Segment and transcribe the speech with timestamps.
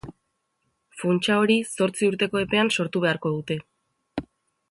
[1.01, 3.59] Funtsa hori zortzi urteko epean sortu beharko dute.